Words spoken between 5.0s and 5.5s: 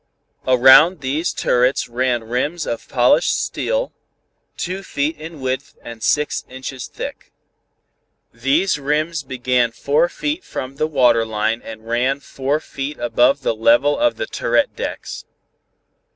in